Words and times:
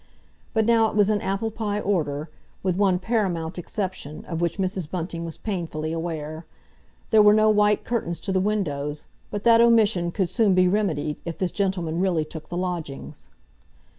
But 0.55 0.65
now 0.65 0.89
it 0.89 0.95
was 0.95 1.11
in 1.11 1.21
apple 1.21 1.51
pie 1.51 1.79
order, 1.79 2.27
with 2.63 2.75
one 2.75 2.97
paramount 2.97 3.59
exception, 3.59 4.25
of 4.25 4.41
which 4.41 4.57
Mrs. 4.57 4.89
Bunting 4.89 5.25
was 5.25 5.37
painfully 5.37 5.93
aware. 5.93 6.43
There 7.11 7.21
were 7.21 7.35
no 7.35 7.51
white 7.51 7.83
curtains 7.83 8.19
to 8.21 8.31
the 8.31 8.39
windows, 8.39 9.05
but 9.29 9.43
that 9.43 9.61
omission 9.61 10.09
could 10.11 10.29
soon 10.31 10.55
be 10.55 10.67
remedied 10.67 11.21
if 11.23 11.37
this 11.37 11.51
gentleman 11.51 11.99
really 12.01 12.25
took 12.25 12.49
the 12.49 12.57
lodgings. 12.57 13.27